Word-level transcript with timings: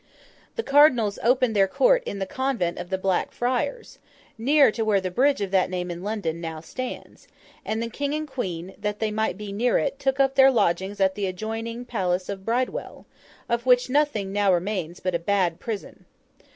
The 0.55 0.63
Cardinals 0.63 1.19
opened 1.21 1.55
their 1.55 1.67
court 1.67 2.01
in 2.07 2.17
the 2.17 2.25
Convent 2.25 2.79
of 2.79 2.89
the 2.89 2.97
Black 2.97 3.31
Friars, 3.31 3.99
near 4.35 4.71
to 4.71 4.83
where 4.83 4.99
the 4.99 5.11
bridge 5.11 5.41
of 5.41 5.51
that 5.51 5.69
name 5.69 5.91
in 5.91 6.01
London 6.01 6.41
now 6.41 6.59
stands; 6.59 7.27
and 7.63 7.83
the 7.83 7.87
King 7.87 8.15
and 8.15 8.27
Queen, 8.27 8.73
that 8.79 8.97
they 8.97 9.11
might 9.11 9.37
be 9.37 9.51
near 9.51 9.77
it, 9.77 9.99
took 9.99 10.19
up 10.19 10.33
their 10.33 10.49
lodgings 10.49 10.99
at 10.99 11.13
the 11.13 11.27
adjoining 11.27 11.85
palace 11.85 12.29
of 12.29 12.45
Bridewell, 12.45 13.05
of 13.47 13.67
which 13.67 13.91
nothing 13.91 14.31
now 14.33 14.51
remains 14.51 14.99
but 14.99 15.13
a 15.13 15.19
bad 15.19 15.59
prison. 15.59 16.05